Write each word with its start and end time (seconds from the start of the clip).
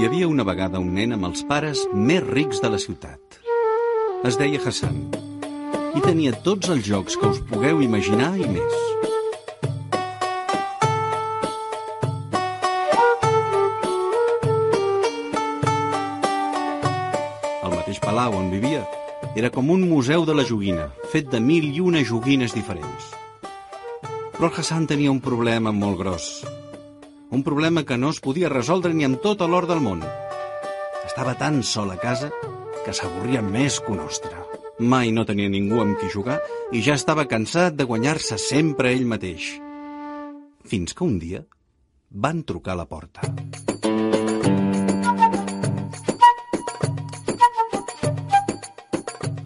Hi 0.00 0.06
havia 0.06 0.28
una 0.32 0.44
vegada 0.48 0.80
un 0.80 0.94
nen 0.96 1.10
amb 1.12 1.26
els 1.28 1.42
pares 1.44 1.80
més 1.92 2.22
rics 2.24 2.62
de 2.64 2.68
la 2.72 2.78
ciutat. 2.80 3.34
Es 4.24 4.38
deia 4.40 4.56
Hassan 4.64 4.94
i 5.92 6.00
tenia 6.00 6.32
tots 6.46 6.70
els 6.72 6.86
jocs 6.86 7.18
que 7.20 7.28
us 7.28 7.40
pugueu 7.50 7.82
imaginar 7.84 8.30
i 8.40 8.46
més. 8.48 8.78
El 17.60 17.74
mateix 17.74 18.00
palau 18.00 18.38
on 18.38 18.48
vivia 18.54 18.86
era 19.34 19.52
com 19.52 19.68
un 19.68 19.84
museu 19.90 20.24
de 20.24 20.38
la 20.38 20.46
joguina, 20.48 20.88
fet 21.12 21.28
de 21.28 21.42
mil 21.44 21.68
i 21.74 21.84
una 21.84 22.00
joguines 22.08 22.56
diferents. 22.56 23.12
Però 24.38 24.48
el 24.48 24.56
Hassan 24.64 24.88
tenia 24.88 25.12
un 25.12 25.20
problema 25.20 25.76
molt 25.76 26.00
gros. 26.00 26.30
Un 27.30 27.44
problema 27.44 27.84
que 27.86 27.96
no 27.96 28.10
es 28.10 28.18
podia 28.18 28.48
resoldre 28.50 28.90
ni 28.90 29.04
amb 29.06 29.20
tot 29.22 29.42
l'or 29.46 29.68
del 29.70 29.78
món. 29.84 30.00
Estava 31.06 31.36
tan 31.38 31.60
sol 31.62 31.92
a 31.94 31.96
casa 32.02 32.30
que 32.82 32.94
s'avorria 32.96 33.38
més 33.42 33.76
que 33.78 33.92
un 33.94 34.00
ostre. 34.02 34.34
Mai 34.80 35.12
no 35.14 35.22
tenia 35.28 35.52
ningú 35.52 35.78
amb 35.78 35.94
qui 36.00 36.10
jugar 36.10 36.40
i 36.74 36.82
ja 36.82 36.96
estava 36.98 37.28
cansat 37.30 37.76
de 37.78 37.86
guanyar-se 37.86 38.38
sempre 38.42 38.90
ell 38.90 39.06
mateix. 39.06 39.46
Fins 40.66 40.96
que 40.96 41.06
un 41.06 41.20
dia 41.22 41.44
van 42.10 42.42
trucar 42.42 42.74
a 42.74 42.80
la 42.80 42.88
porta. 42.90 43.30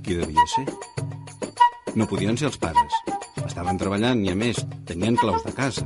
Qui 0.01 0.17
devia 0.23 0.49
ser? 0.57 0.65
No 2.01 2.09
podien 2.09 2.41
ser 2.41 2.49
els 2.49 2.57
pares. 2.57 2.97
Estaven 3.45 3.77
treballant 3.77 4.25
i, 4.25 4.33
a 4.33 4.39
més, 4.39 4.65
tenien 4.89 5.21
claus 5.21 5.45
de 5.45 5.53
casa. 5.53 5.85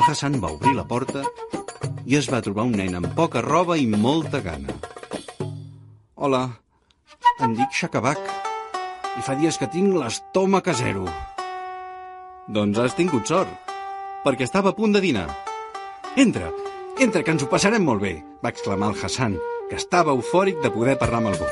El 0.00 0.06
Hassan 0.08 0.38
va 0.40 0.48
obrir 0.54 0.70
la 0.72 0.86
porta 0.88 1.20
i 2.08 2.14
es 2.16 2.26
va 2.32 2.38
trobar 2.40 2.64
un 2.64 2.72
nen 2.78 2.94
amb 2.96 3.10
poca 3.16 3.42
roba 3.44 3.74
i 3.76 3.82
molta 3.84 4.38
gana. 4.40 4.72
Hola, 6.16 6.40
em 7.44 7.52
dic 7.58 7.76
Shakabak 7.76 8.30
i 9.18 9.24
fa 9.26 9.34
dies 9.36 9.58
que 9.60 9.68
tinc 9.74 9.92
l'estómac 9.92 10.70
a 10.72 10.74
zero. 10.78 11.04
Doncs 12.48 12.80
has 12.80 12.96
tingut 12.96 13.28
sort, 13.28 13.52
perquè 14.24 14.48
estava 14.48 14.72
a 14.72 14.78
punt 14.78 14.96
de 14.96 15.04
dinar. 15.04 15.26
Entra, 16.16 16.48
entra, 16.96 17.20
que 17.20 17.36
ens 17.36 17.44
ho 17.44 17.50
passarem 17.52 17.84
molt 17.84 18.00
bé, 18.06 18.14
va 18.40 18.54
exclamar 18.56 18.94
el 18.94 19.04
Hassan, 19.04 19.36
que 19.68 19.76
estava 19.82 20.16
eufòric 20.16 20.64
de 20.64 20.72
poder 20.78 20.96
parlar 21.02 21.20
amb 21.20 21.34
algú. 21.34 21.50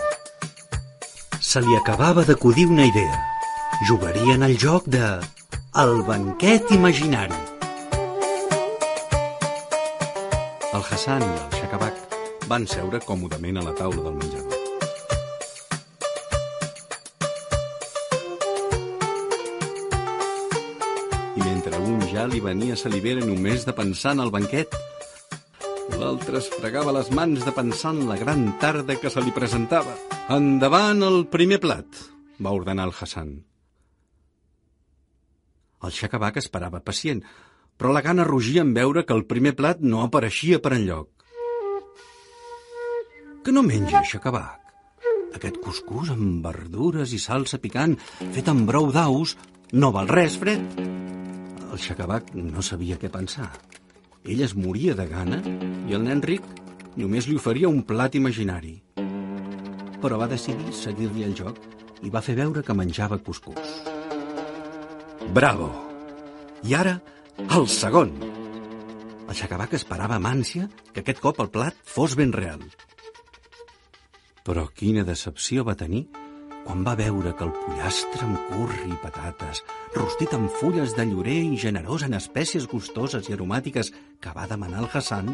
Se 1.37 1.61
li 1.61 1.77
acabava 1.77 2.25
d'acudir 2.25 2.65
una 2.73 2.89
idea. 2.89 3.21
Jugarien 3.93 4.49
al 4.49 4.57
joc 4.57 4.89
de... 4.89 5.19
El 5.79 6.01
banquet 6.09 6.73
imaginari. 6.73 7.58
El 10.79 10.85
Hassan 10.95 11.23
i 11.27 11.29
el 11.35 11.55
Shakabak 11.59 12.13
van 12.47 12.63
seure 12.71 13.01
còmodament 13.03 13.57
a 13.59 13.63
la 13.67 13.73
taula 13.75 14.03
del 14.05 14.15
menjador. 14.15 14.61
I 21.35 21.43
mentre 21.43 21.81
un 21.83 22.05
ja 22.13 22.29
li 22.31 22.39
venia 22.45 22.77
salivera 22.79 23.27
només 23.27 23.67
de 23.67 23.75
pensar 23.75 24.15
en 24.15 24.23
el 24.29 24.31
banquet, 24.37 24.79
l'altre 25.99 26.39
es 26.39 26.53
fregava 26.55 26.95
les 26.95 27.11
mans 27.11 27.43
de 27.43 27.57
pensar 27.59 27.97
en 27.97 28.07
la 28.13 28.21
gran 28.23 28.47
tarda 28.63 29.01
que 29.03 29.11
se 29.11 29.25
li 29.27 29.35
presentava. 29.35 29.99
Endavant 30.31 31.03
el 31.03 31.25
primer 31.35 31.59
plat, 31.65 32.05
va 32.39 32.55
ordenar 32.55 32.87
el 32.87 32.95
Hassan. 32.95 33.35
El 35.83 35.99
Shakabak 35.99 36.39
esperava 36.39 36.85
pacient, 36.87 37.27
però 37.79 37.95
la 37.95 38.03
gana 38.03 38.27
rugia 38.27 38.65
en 38.67 38.75
veure 38.75 39.05
que 39.07 39.15
el 39.15 39.25
primer 39.31 39.55
plat 39.57 39.81
no 39.81 40.03
apareixia 40.03 40.59
per 40.59 40.75
enlloc. 40.75 41.09
Que 43.47 43.55
no 43.55 43.63
menja, 43.63 44.03
Shakabak? 44.03 44.59
Aquest 45.39 45.61
cuscús 45.63 46.11
amb 46.11 46.45
verdures 46.45 47.13
i 47.15 47.21
salsa 47.23 47.61
picant 47.63 47.95
fet 48.35 48.49
amb 48.51 48.67
brou 48.69 48.91
d'aus 48.93 49.37
no 49.73 49.93
val 49.95 50.11
res, 50.11 50.37
fred. 50.41 50.81
El 51.69 51.79
Shakabak 51.79 52.33
no 52.35 52.65
sabia 52.65 52.99
què 52.99 53.11
pensar. 53.13 53.53
Ell 54.27 54.43
es 54.43 54.57
moria 54.59 54.97
de 54.99 55.07
gana 55.07 55.39
i 55.47 55.95
el 55.95 56.03
nen 56.09 56.23
ric 56.25 56.43
només 56.99 57.29
li 57.29 57.37
oferia 57.39 57.71
un 57.71 57.85
plat 57.87 58.17
imaginari. 58.19 58.75
Però 60.03 60.19
va 60.19 60.31
decidir 60.31 60.75
seguir-li 60.75 61.23
el 61.27 61.37
joc 61.39 61.61
i 62.03 62.11
va 62.11 62.23
fer 62.25 62.35
veure 62.39 62.65
que 62.67 62.75
menjava 62.75 63.21
cuscús. 63.23 63.79
Bravo! 65.35 65.71
I 66.67 66.75
ara, 66.75 66.97
el 67.47 67.69
segon! 67.69 68.13
El 69.29 69.37
Shakabak 69.37 69.75
esperava 69.77 70.17
amb 70.17 70.29
ànsia 70.31 70.69
que 70.93 71.03
aquest 71.03 71.21
cop 71.21 71.41
el 71.43 71.51
plat 71.53 71.77
fos 71.85 72.15
ben 72.17 72.33
real. 72.33 72.63
Però 74.47 74.65
quina 74.73 75.05
decepció 75.05 75.65
va 75.67 75.77
tenir 75.77 76.07
quan 76.69 76.83
va 76.85 76.95
veure 76.99 77.33
que 77.37 77.47
el 77.47 77.53
pollastre 77.57 78.27
amb 78.27 78.41
curri 78.51 78.91
i 78.93 78.99
patates, 79.01 79.63
rostit 79.95 80.35
amb 80.37 80.53
fulles 80.61 80.93
de 80.97 81.07
llorer 81.09 81.39
i 81.47 81.57
generós 81.61 82.05
en 82.05 82.17
espècies 82.19 82.67
gustoses 82.69 83.29
i 83.29 83.37
aromàtiques 83.37 83.89
que 84.21 84.35
va 84.37 84.49
demanar 84.51 84.83
el 84.83 84.91
Hassan, 84.93 85.33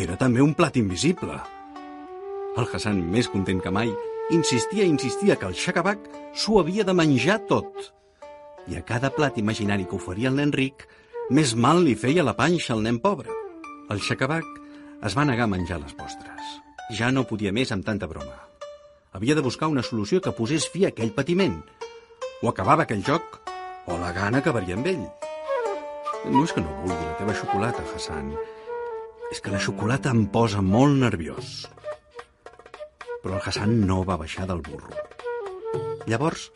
era 0.00 0.16
també 0.16 0.40
un 0.40 0.54
plat 0.56 0.78
invisible. 0.80 1.36
El 2.56 2.66
Hassan, 2.72 3.02
més 3.12 3.28
content 3.28 3.60
que 3.60 3.72
mai, 3.74 3.92
insistia 4.32 4.86
i 4.86 4.92
insistia 4.92 5.36
que 5.36 5.50
el 5.50 5.58
Shakabak 5.60 6.08
s'ho 6.32 6.60
havia 6.62 6.88
de 6.88 6.96
menjar 6.96 7.42
tot. 7.50 7.90
I 8.70 8.78
a 8.78 8.84
cada 8.86 9.10
plat 9.10 9.38
imaginari 9.38 9.84
que 9.84 9.98
oferia 9.98 10.30
el 10.30 10.36
nen 10.38 10.52
ric, 10.54 10.84
més 11.34 11.56
mal 11.58 11.82
li 11.82 11.96
feia 11.98 12.22
la 12.22 12.36
panxa 12.38 12.76
al 12.76 12.84
nen 12.86 13.00
pobre. 13.02 13.34
El 13.90 13.98
Shakabak 13.98 14.46
es 15.06 15.16
va 15.18 15.24
negar 15.26 15.48
a 15.48 15.50
menjar 15.50 15.80
les 15.82 15.96
postres. 15.98 16.54
Ja 16.94 17.10
no 17.10 17.26
podia 17.26 17.50
més 17.50 17.72
amb 17.74 17.82
tanta 17.86 18.06
broma. 18.10 18.36
Havia 19.10 19.34
de 19.34 19.42
buscar 19.42 19.66
una 19.72 19.82
solució 19.82 20.20
que 20.22 20.34
posés 20.38 20.68
fi 20.70 20.84
a 20.86 20.92
aquell 20.94 21.10
patiment. 21.16 21.56
O 22.42 22.50
acabava 22.50 22.86
aquell 22.86 23.02
joc, 23.02 23.40
o 23.90 23.98
la 23.98 24.12
gana 24.14 24.38
acabaria 24.38 24.78
amb 24.78 24.86
ell. 24.86 25.02
No 26.30 26.44
és 26.44 26.54
que 26.54 26.62
no 26.62 26.70
vulgui 26.84 27.02
la 27.02 27.18
teva 27.18 27.34
xocolata, 27.34 27.82
Hassan. 27.90 28.30
És 29.34 29.42
que 29.42 29.50
la 29.50 29.62
xocolata 29.62 30.14
em 30.14 30.26
posa 30.30 30.62
molt 30.62 30.94
nerviós. 31.02 31.64
Però 33.22 33.34
el 33.34 33.42
Hassan 33.42 33.80
no 33.86 34.04
va 34.06 34.18
baixar 34.20 34.46
del 34.46 34.62
burro. 34.62 34.94
Llavors, 36.06 36.50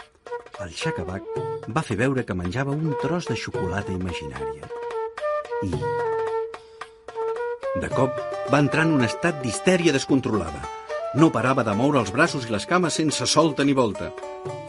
el 0.63 0.71
Shakabak 0.71 1.25
va 1.75 1.83
fer 1.83 1.97
veure 1.99 2.25
que 2.27 2.37
menjava 2.37 2.75
un 2.75 2.95
tros 3.03 3.27
de 3.31 3.37
xocolata 3.37 3.93
imaginària. 3.93 4.69
I... 5.67 5.71
De 7.83 7.91
cop 7.91 8.21
va 8.53 8.61
entrar 8.63 8.85
en 8.87 8.95
un 8.95 9.05
estat 9.07 9.41
d'histèria 9.43 9.95
descontrolada. 9.97 10.63
No 11.19 11.33
parava 11.35 11.65
de 11.67 11.75
moure 11.75 11.99
els 12.03 12.13
braços 12.15 12.47
i 12.47 12.53
les 12.55 12.67
cames 12.71 12.95
sense 13.01 13.27
solta 13.31 13.67
ni 13.67 13.75
volta, 13.75 14.13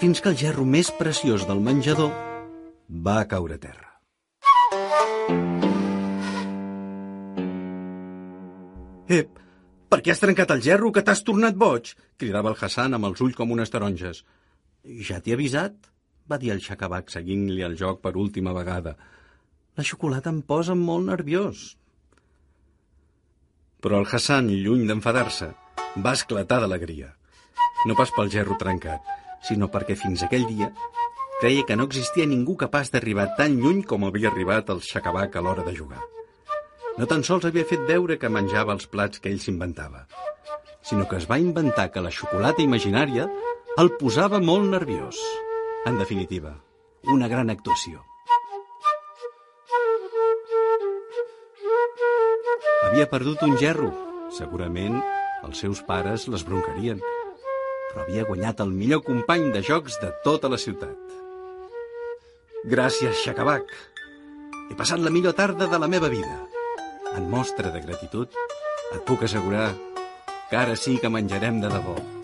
fins 0.02 0.22
que 0.22 0.32
el 0.32 0.38
gerro 0.38 0.66
més 0.66 0.92
preciós 0.94 1.46
del 1.50 1.62
menjador 1.62 2.14
va 2.90 3.24
caure 3.30 3.58
a 3.58 3.62
terra. 3.62 3.92
Ep, 9.06 9.38
per 9.90 10.02
què 10.02 10.14
has 10.14 10.22
trencat 10.22 10.50
el 10.56 10.64
gerro 10.66 10.90
que 10.92 11.04
t'has 11.06 11.22
tornat 11.26 11.58
boig? 11.58 11.94
cridava 12.18 12.50
el 12.50 12.58
Hassan 12.58 12.98
amb 12.98 13.12
els 13.12 13.22
ulls 13.22 13.38
com 13.38 13.54
unes 13.54 13.70
taronges. 13.70 14.24
Ja 14.86 15.18
t'he 15.22 15.34
avisat, 15.34 15.76
va 16.30 16.38
dir 16.38 16.52
el 16.54 16.62
Shakabak 16.62 17.10
seguint-li 17.14 17.64
el 17.66 17.74
joc 17.80 18.02
per 18.04 18.14
última 18.22 18.54
vegada. 18.54 18.96
La 19.78 19.84
xocolata 19.84 20.30
em 20.30 20.44
posa 20.46 20.76
molt 20.78 21.10
nerviós. 21.10 21.66
Però 23.82 24.00
el 24.02 24.06
Hassan, 24.06 24.50
lluny 24.50 24.86
d'enfadar-se, 24.90 25.50
va 26.06 26.14
esclatar 26.14 26.62
d'alegria. 26.62 27.10
No 27.90 27.98
pas 27.98 28.14
pel 28.14 28.30
gerro 28.34 28.58
trencat, 28.62 29.02
sinó 29.46 29.70
perquè 29.74 29.98
fins 29.98 30.24
aquell 30.26 30.46
dia 30.50 30.72
creia 31.40 31.66
que 31.68 31.76
no 31.76 31.86
existia 31.90 32.26
ningú 32.26 32.56
capaç 32.56 32.90
d'arribar 32.94 33.28
tan 33.38 33.58
lluny 33.60 33.82
com 33.84 34.06
havia 34.08 34.30
arribat 34.32 34.70
el 34.72 34.80
Shakabak 34.82 35.36
a 35.36 35.42
l'hora 35.44 35.66
de 35.66 35.74
jugar. 35.76 36.00
No 36.98 37.10
tan 37.12 37.26
sols 37.28 37.46
havia 37.46 37.68
fet 37.68 37.84
veure 37.90 38.16
que 38.18 38.32
menjava 38.32 38.74
els 38.74 38.88
plats 38.88 39.20
que 39.20 39.30
ell 39.34 39.42
s'inventava, 39.44 40.06
sinó 40.82 41.10
que 41.10 41.20
es 41.20 41.28
va 41.30 41.42
inventar 41.42 41.90
que 41.92 42.02
la 42.06 42.14
xocolata 42.14 42.64
imaginària 42.64 43.28
el 43.78 43.92
posava 44.00 44.40
molt 44.40 44.70
nerviós. 44.72 45.18
En 45.86 45.98
definitiva, 46.00 46.54
una 47.12 47.28
gran 47.28 47.52
actuació. 47.52 48.00
Havia 52.86 53.10
perdut 53.12 53.44
un 53.44 53.58
gerro. 53.60 53.92
Segurament 54.36 54.96
els 55.44 55.60
seus 55.60 55.84
pares 55.84 56.30
les 56.32 56.46
broncarien. 56.48 57.04
Però 57.92 58.06
havia 58.06 58.26
guanyat 58.30 58.64
el 58.64 58.72
millor 58.72 59.04
company 59.04 59.52
de 59.52 59.62
jocs 59.64 60.00
de 60.00 60.14
tota 60.24 60.50
la 60.52 60.60
ciutat. 60.62 60.96
Gràcies, 62.66 63.20
Shakabak. 63.26 63.70
He 64.72 64.80
passat 64.80 65.04
la 65.04 65.12
millor 65.12 65.36
tarda 65.38 65.68
de 65.68 65.80
la 65.80 65.92
meva 65.92 66.10
vida. 66.10 66.40
En 67.16 67.30
mostra 67.30 67.76
de 67.76 67.84
gratitud, 67.84 68.32
et 68.96 69.04
puc 69.06 69.28
assegurar 69.28 69.74
que 70.50 70.58
ara 70.58 70.80
sí 70.80 70.98
que 70.98 71.12
menjarem 71.12 71.60
de 71.62 71.70
debò. 71.76 72.15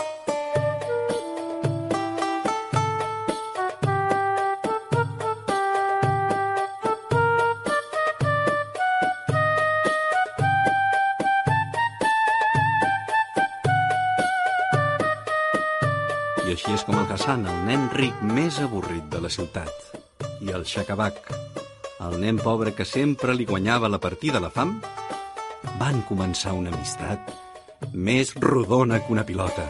Així 16.62 16.76
és 16.78 16.84
com 16.86 16.94
el 17.02 17.08
Hassan, 17.10 17.48
el 17.50 17.62
nen 17.66 17.88
ric 17.98 18.20
més 18.22 18.60
avorrit 18.62 19.08
de 19.10 19.18
la 19.24 19.32
ciutat, 19.34 19.96
i 20.46 20.52
el 20.54 20.62
Shakabak, 20.62 21.32
el 22.06 22.20
nen 22.22 22.38
pobre 22.38 22.76
que 22.78 22.86
sempre 22.86 23.34
li 23.34 23.48
guanyava 23.50 23.90
la 23.90 23.98
partida 23.98 24.38
a 24.38 24.44
la 24.44 24.52
fam, 24.54 24.76
van 25.82 26.04
començar 26.06 26.54
una 26.54 26.70
amistat 26.70 27.34
més 27.98 28.36
rodona 28.38 29.02
que 29.02 29.10
una 29.10 29.26
pilota. 29.26 29.66